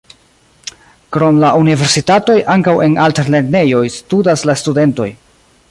Krom 1.17 1.41
la 1.43 1.51
universitatoj 1.65 2.39
ankaŭ 2.55 2.75
en 2.89 2.97
altlernejoj 3.05 3.87
studas 3.99 4.47
la 4.51 4.59
studentoj. 4.65 5.11